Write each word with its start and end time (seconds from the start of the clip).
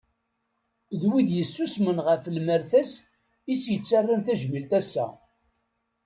D 0.99 1.01
wid 1.09 1.29
yessusemen 1.33 1.97
ɣef 2.07 2.23
lmerta-s 2.35 2.91
i 3.51 3.53
s-yettarran 3.61 4.21
tajmilt 4.25 4.71
assa. 4.79 5.05